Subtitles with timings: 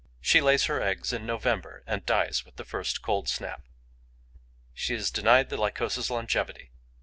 [0.19, 3.67] She lays her eggs in November and dies with the first cold snap.
[4.73, 6.71] She is denied the Lycosa's longevity.